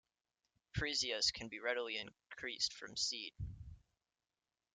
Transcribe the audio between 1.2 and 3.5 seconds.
can be readily increased from seed.